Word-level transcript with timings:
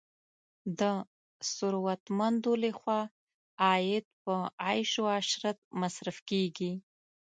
د 0.79 0.81
ثروتمندو 1.53 2.51
لخوا 2.63 3.01
عاید 3.65 4.05
په 4.23 4.33
عیش 4.67 4.91
او 5.01 5.05
عشرت 5.17 5.57
مصرف 5.81 6.17
کیږي. 6.29 6.71